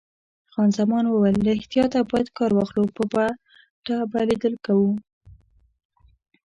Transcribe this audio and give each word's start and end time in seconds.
خان 0.51 0.69
زمان 0.79 1.03
وویل: 1.07 1.37
له 1.45 1.51
احتیاطه 1.57 1.99
باید 2.11 2.29
کار 2.37 2.51
واخلو، 2.55 2.83
په 2.95 3.03
پټه 3.11 3.97
به 4.11 4.19
لیدل 4.29 4.53
کوو. 4.65 4.91